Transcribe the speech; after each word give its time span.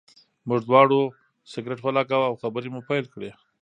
موږ 0.47 0.59
دواړو 0.67 1.01
سګرټ 1.51 1.79
ولګاوه 1.83 2.27
او 2.29 2.35
خبرې 2.41 2.69
مو 2.73 2.81
پیل 2.89 3.05
کړې. 3.13 3.31